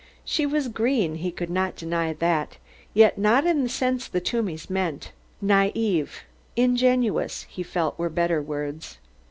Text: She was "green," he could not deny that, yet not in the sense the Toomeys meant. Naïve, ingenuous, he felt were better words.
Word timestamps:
She 0.25 0.47
was 0.47 0.67
"green," 0.67 1.13
he 1.17 1.29
could 1.29 1.51
not 1.51 1.75
deny 1.75 2.11
that, 2.13 2.57
yet 2.91 3.19
not 3.19 3.45
in 3.45 3.61
the 3.61 3.69
sense 3.69 4.07
the 4.07 4.19
Toomeys 4.19 4.67
meant. 4.67 5.11
Naïve, 5.43 6.21
ingenuous, 6.55 7.43
he 7.47 7.61
felt 7.61 7.99
were 7.99 8.09
better 8.09 8.41
words. 8.41 8.97